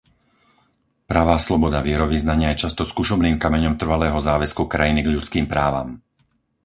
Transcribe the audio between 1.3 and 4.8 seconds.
sloboda vierovyznania je často skúšobným kameňom trvalého záväzku